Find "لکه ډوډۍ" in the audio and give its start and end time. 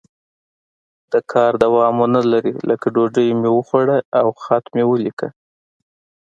2.69-3.27